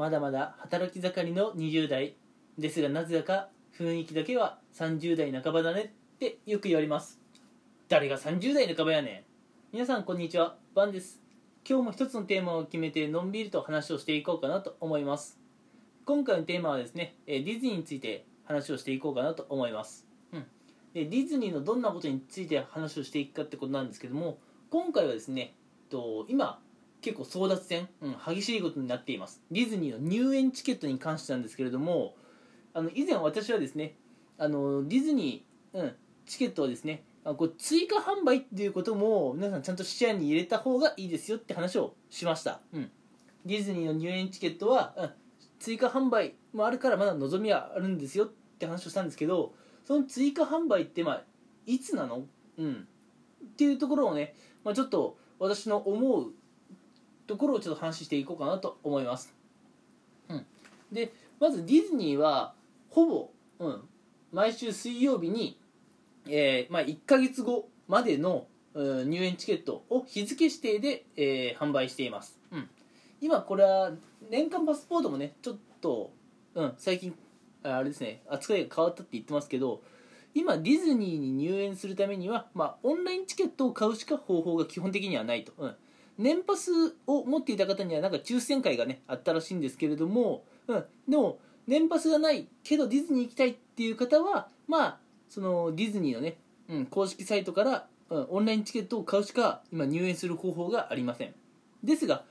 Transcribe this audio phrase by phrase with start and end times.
[0.00, 2.16] まだまだ働き盛りの20代
[2.56, 7.20] ですがなぜだか雰囲気だけは30代半ばだねってよく言われます。
[7.86, 9.26] 誰が30代半ばやね
[9.72, 9.74] ん。
[9.74, 10.56] 皆さんこんにちは。
[10.74, 11.20] バンです。
[11.68, 15.38] 今日も一つのテーマを決めてのんびりと話をしていこうかなと思います。
[16.06, 20.46] 今回のテーマはですねディズニーについて話をしていこうかなと思います、うん、
[20.92, 24.38] でディズニーのどんなことについて話をしていくかってことなんですけども
[24.70, 25.54] 今回はですね
[25.84, 26.58] えっと今
[27.00, 29.40] 結構争奪戦、うん、激しいことになっています。
[29.50, 32.14] ディズニーの入園チケットに関してなんですけれども
[32.74, 33.94] あの以前私はですね
[34.38, 35.96] あのディズニー、うん、
[36.26, 42.90] チケットをですねあこう追加販売っていうことも皆さんちゃんと視野に入れた方がいいですよって話をしました、うん、
[43.44, 45.10] ディズニーの入園チケットは、うん、
[45.58, 49.52] 追加販売もあるからまだ望みはあるんですよって話をしたんですけど
[49.84, 51.22] その追加販売ってまあ
[51.66, 52.22] いつなの、
[52.58, 52.86] うん、
[53.44, 56.32] っていうところをね、まあ、ちょっと私の思う
[57.30, 59.32] ところをちょっと話していこうかなと思います、
[60.28, 60.44] うん、
[60.90, 62.54] でまずディズニーは
[62.88, 63.82] ほぼ、うん、
[64.32, 65.56] 毎週水曜日に、
[66.28, 72.68] えーまあ、1ヶ月後までの、うん、入園チケットを日付指定で、えー販売しています、うん、
[73.20, 73.92] 今これは
[74.28, 76.10] 年間パスポートもねちょっと、
[76.56, 77.14] うん、最近
[77.62, 79.82] あれですね扱いが変わったって言ってますけど
[80.34, 85.76] 今ディズニーに入園するためには、まあ、オンラインチケットを買うしか方法が基本的にはないと、うん、
[86.20, 86.70] 年パス
[87.06, 94.98] を持っていた方にはなんか抽選会がねあったらしいんですけれども、うん、でも年パスがないけどディズニー行きたいっていう方はまあ
[95.30, 96.36] そのディズニーのね、
[96.68, 101.34] うん、公式サイトから、うん、オンラインチケットを買うしか今入園する方法がありません。
[101.82, 102.24] ですが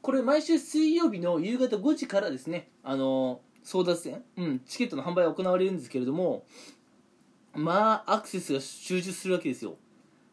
[0.00, 6.44] これ毎週水曜日の夕方5時からですねあの争奪戦、うん、チケットの販売が行われるんですけれども
[7.54, 9.76] まあアクセスが集中するわけですよ。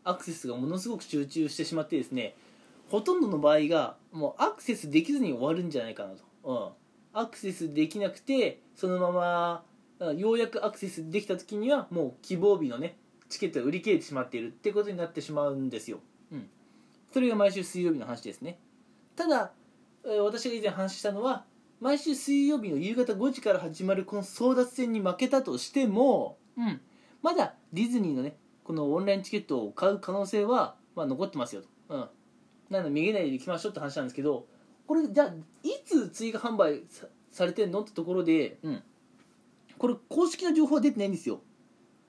[0.03, 2.36] アクセスがものすごく集中してしまってですね
[2.92, 6.75] ほとんどの場合がもうアクセスできずに終わるんじゃないかなと、
[7.14, 9.64] うん、アクセスできなくてそのまま
[10.17, 12.98] ようやくアクセスできた時にはもう希望日のね
[13.30, 15.99] チケットが売り切れてしまっているってことになってしまうんですよ、
[16.33, 16.49] うん、
[17.14, 18.60] それが毎週水曜日の話ですね。
[19.15, 19.52] ただ
[20.23, 21.45] 私が以前話したのは
[21.80, 26.82] 毎週水曜日の夕方5時から始まるこの争奪戦に負けたとしても、うん、
[27.21, 32.05] まだディズニーのねこのオンラインチケットを買う可能性は、まあ、残ってますよと、うん、
[32.71, 34.48] なのでめげないで行きましょうって話なんですけど
[34.87, 35.27] これじゃあ
[35.64, 38.83] いつ追加販売さされてんのってところで、うん、
[39.77, 41.42] これ公式な情報は出てないんですよ、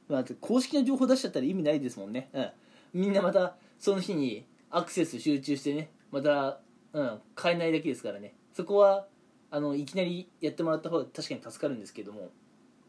[0.09, 2.51] まあ、公式な情報出しちゃったら意味ないですもんね、うん、
[2.95, 6.61] みんなまたその日にアクセス集中してねまた、
[6.93, 8.35] うん、買えないだけですからね。
[8.53, 9.07] そこは
[9.51, 12.31] あのいきなりやってもらった方が確かに助かるんですけども。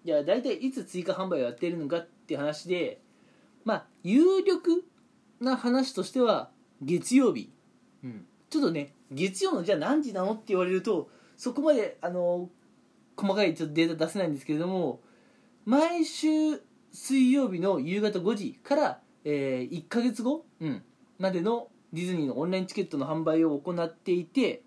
[0.06, 3.00] いや大体いつ追加販売をやっているのかって話で
[3.64, 4.84] まあ有力
[5.40, 6.50] な話としては
[6.82, 7.50] 月曜日、
[8.04, 12.50] うん、ちょっとね月曜のじゃあ何時なのって言われるとそこまであの
[13.16, 15.02] 細かいちょっとデータ出せないんですけれども
[15.66, 20.84] 毎週水曜日の夕方5時から、えー1ヶ月後、うん、
[21.18, 24.62] までのディズニーのオンラインチケットの販売を行っていて、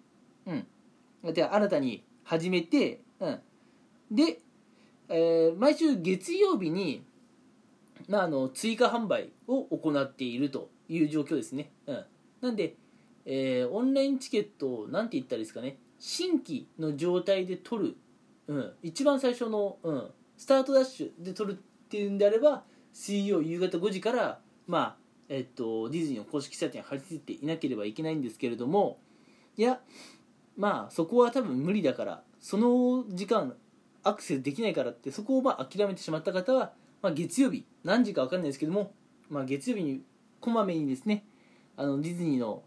[0.47, 3.41] うん、で新たに始めて、うん、
[4.11, 4.41] で、
[5.09, 7.05] えー毎週月曜日に、
[8.09, 12.05] まあ、あの追加販売を行っているという状況ですね、うん、
[12.41, 12.75] なんで、
[13.27, 15.79] えーオンラインチケットをなんて言ったらいいですかね。
[15.99, 17.97] 新規の状態で取る、
[18.49, 24.97] うん、一番最初の、うん、スタートダッシュで取るっていうんであれば水曜夕方5時から、まあ
[25.29, 28.99] えっと、ディズニーの公式サイトに貼り付いていなければいけないんですけれども。
[29.57, 29.81] いや
[30.57, 33.55] まあそこは多分無理だからその時間
[34.03, 36.73] アクセスできないからってそこをまあ諦めてしまった方は、
[37.03, 38.93] まあ、月曜日何時か分かんないですけども、
[39.31, 40.03] まあ、月曜日に
[40.41, 41.25] こまめにですね
[41.77, 42.63] あのディズニーの、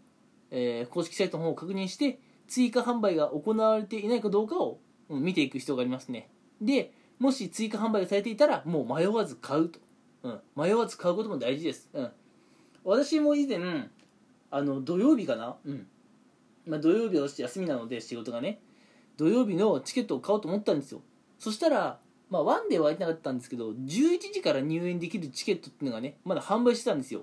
[0.50, 2.18] えー公式サイトの方を確認して
[2.48, 6.28] 追加販売が行われていないかどうかを、見ていく必要がありますね。
[6.60, 9.78] でもし追加販売がされていたらもう迷わず買うと、
[10.22, 12.10] うん、迷わず買うことも大事です、うん、
[12.84, 13.58] 私も以前
[14.50, 15.86] あの土曜日かな、うん。
[16.66, 18.60] まあ、土曜日は休みなので仕事がね。
[19.16, 21.02] 土曜日のチケットを買おうと思ったんですよ。
[21.38, 21.98] そしたら、
[22.30, 27.22] まあ、ワンデーは空いてなかったんですけど11時から入園できるチケットっていうのがねまだ販売してたんですよ。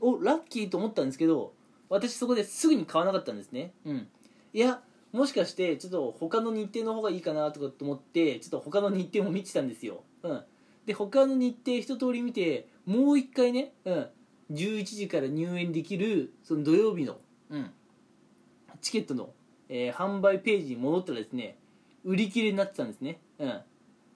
[0.00, 1.52] おラッキーと思ったんですけど
[1.92, 3.74] 私そこですぐに買わなかったんですね。
[3.84, 4.08] うん。
[4.54, 4.80] いや
[5.12, 10.02] もしかしてちょっと他の日程の方がいいかなとかと思ってちょっと他の日程も見てたんですよ。
[10.22, 10.42] うん。
[10.86, 14.06] で他の日程一通り見てもう一回ね、うん、
[14.52, 17.18] 11時から入園できるその土曜日の、
[17.50, 17.70] うん、
[18.80, 19.30] チケットの、
[19.68, 21.58] えー販売ページに戻ったらですね
[22.04, 23.20] 売り切れになってたんですね。
[23.38, 23.60] うん。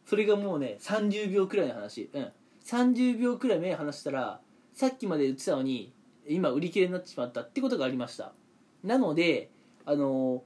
[0.06, 2.08] それがもうね30秒くらいの話。
[2.14, 2.28] うん。
[2.64, 4.40] 30秒くらい目離したら
[4.72, 5.92] さっきまで売ってたのに
[6.28, 8.32] 今売り切れになってしまったってことがありました。
[8.84, 9.50] なので
[9.84, 10.42] あの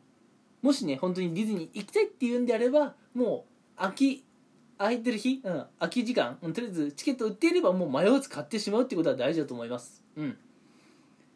[0.63, 3.47] もしね本当にディズニー行きたいっていうんであればも
[3.77, 4.25] う空き
[4.79, 10.03] 空いてる日、うん、空き時間、うん、とりあえずチケット売っていればもう迷わず買ってしまうってことは大事だと思います。
[10.17, 10.39] うん。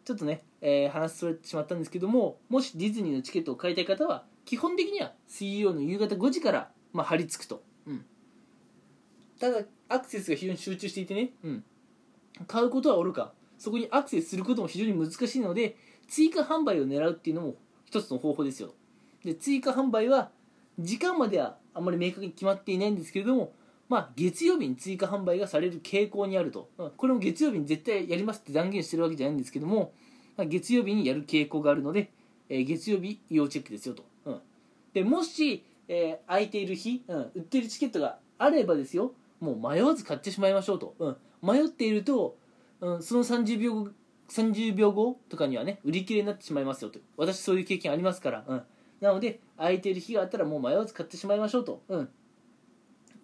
[0.05, 8.05] ちょっとね、えー、話それてしまったんですけどももしディズニーのチケットを買いたい方は基本的には水曜の夕方5時から、まあ、張り付くと、うん、
[9.41, 11.65] ただアクセスが非常に集中していてね、うん、
[12.47, 13.33] 買うことはおるか。
[13.65, 15.77] そこにアクセスすることも非常に難しいので
[16.07, 17.55] 追加販売を狙うっていうのも
[17.87, 18.75] 一つの方法ですよ。
[19.25, 20.31] で追加販売は
[20.79, 23.55] 時間まではあんまり明確に決まっていないんですけれども
[23.89, 29.93] まあ月曜日に追加販売がされる傾向にあると、これも月曜日に絶対やりますって断言してるわけじゃないんですけども、
[30.37, 32.11] まあ、月曜日にやる傾向があるので、
[32.49, 34.41] えー、月曜日要チェックですよと、うん、
[34.93, 42.37] でもし、えー、空いている日、うん、売ってるチケットがあればですよもう迷わず買ってしまいましょうと、うん、迷っていると、
[42.85, 43.89] うん、その30秒後
[44.29, 46.99] 30秒後とかにはね売り切れになってしまいますよと。
[47.17, 48.63] 私そういう経験ありますから、うん、
[49.01, 52.09] なので空いている日があったらもう迷わず買ってしまいましょうと、うん、っ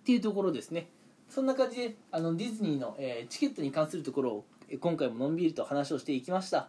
[0.05, 0.89] ていうところですね。
[1.29, 4.45] そんな感じであのディズニーの、えー、チケットに関するところを
[4.81, 6.69] 今回ものんびりと話をしていきました、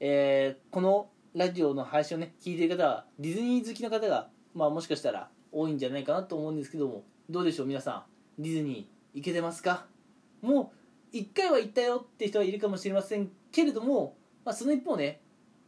[0.00, 8.04] えー、このラジオの配信をね聞いてる方はディズニー好きの方が、まあ、もしかしたら多いんじゃないかなと思うんですけどもどうでしょう皆さ
[8.38, 8.42] ん。
[8.42, 9.86] ディズニー行けてますか？
[10.40, 10.77] もう
[11.12, 15.20] 1回は行ったよって人はいるかもしれませんけれども、まあ、その一方ね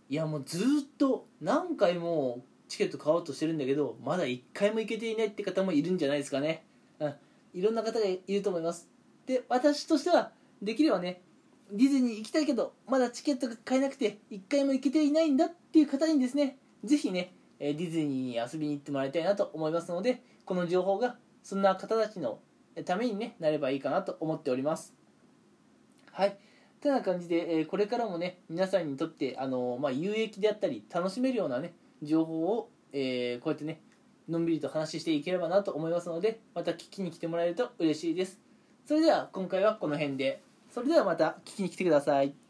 [0.09, 0.63] いやもうずっ
[0.99, 6.65] と何回もチケット買おうとしてるんだけどまだ1回も行けていないって方もいるんじゃないですかね、
[6.99, 7.15] うん、
[7.55, 8.89] いろんな方がいると思います。
[9.27, 11.21] で私としてはできればね
[11.73, 22.41] ディズニー行きたいけどまだチケットが買えなくて1回も行けていないんだっていう方にですねぜひねディズニーに遊びに行ってもらいたいなと思いますのでこの情報がそんな方たちの
[22.85, 25.00] ために、ね、なればいいかなと思っております。
[26.12, 26.37] はい。
[26.81, 33.81] てな感じで、えこれからもね皆さんにとってあの、まあ、有益であったり楽しめるようなね情報を、え、こうやってね
[34.29, 38.41] のんびりと話していければなと思いますのでまた聞きに来てもらえると嬉しいです。
[38.87, 40.43] それでは今回はこの辺で。
[40.71, 42.50] それではまた聞きに来てください。